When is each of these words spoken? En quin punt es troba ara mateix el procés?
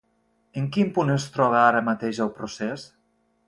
En 0.61 0.69
quin 0.77 0.89
punt 0.95 1.11
es 1.17 1.29
troba 1.37 1.61
ara 1.67 1.85
mateix 1.93 2.25
el 2.29 2.35
procés? 2.41 2.91